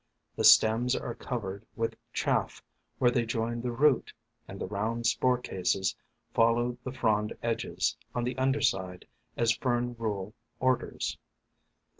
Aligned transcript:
The 0.35 0.43
stems 0.43 0.95
are 0.95 1.13
covered 1.13 1.63
with 1.75 1.95
chaff 2.11 2.63
where 2.97 3.11
they 3.11 3.23
join 3.23 3.61
the 3.61 3.71
root, 3.71 4.11
and 4.47 4.59
the 4.59 4.65
round 4.65 5.05
spore 5.05 5.37
cases 5.37 5.95
follow 6.33 6.75
the 6.83 6.91
frond 6.91 7.33
edges, 7.43 7.95
on 8.15 8.23
the 8.23 8.35
underside 8.35 9.05
as 9.37 9.55
Fern 9.55 9.93
rule 9.99 10.33
orders. 10.59 11.19